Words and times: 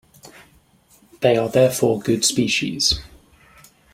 They 1.19 1.37
are 1.37 1.47
therefore 1.47 1.99
good 2.01 2.25
species. 2.25 3.01